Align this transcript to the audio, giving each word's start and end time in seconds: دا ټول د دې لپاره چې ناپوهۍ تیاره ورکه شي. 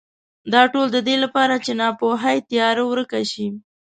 دا 0.53 0.61
ټول 0.73 0.87
د 0.91 0.97
دې 1.07 1.15
لپاره 1.23 1.55
چې 1.65 1.71
ناپوهۍ 1.81 2.37
تیاره 2.49 2.83
ورکه 2.91 3.21
شي. 3.31 3.47